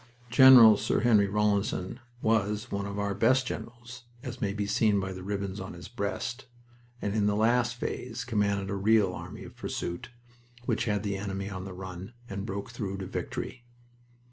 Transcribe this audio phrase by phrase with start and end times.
[0.31, 0.75] Gen.
[0.77, 5.21] Sir Henry Rawlinson was one of our best generals, as may be seen by the
[5.21, 6.47] ribbons on his breast,
[7.03, 10.09] and in the last phase commanded a real "Army of Pursuit,"
[10.65, 13.63] which had the enemy on the run, and broke through to Victory.